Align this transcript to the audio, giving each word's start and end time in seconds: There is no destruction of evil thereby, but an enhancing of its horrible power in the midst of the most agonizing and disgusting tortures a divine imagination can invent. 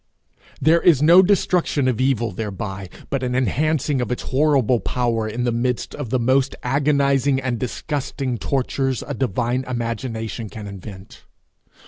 There 0.59 0.81
is 0.81 1.03
no 1.03 1.21
destruction 1.21 1.87
of 1.87 2.01
evil 2.01 2.31
thereby, 2.31 2.89
but 3.11 3.21
an 3.21 3.35
enhancing 3.35 4.01
of 4.01 4.11
its 4.11 4.23
horrible 4.23 4.79
power 4.79 5.27
in 5.27 5.43
the 5.43 5.51
midst 5.51 5.93
of 5.93 6.09
the 6.09 6.17
most 6.17 6.55
agonizing 6.63 7.39
and 7.39 7.59
disgusting 7.59 8.39
tortures 8.39 9.03
a 9.03 9.13
divine 9.13 9.63
imagination 9.67 10.49
can 10.49 10.65
invent. 10.65 11.25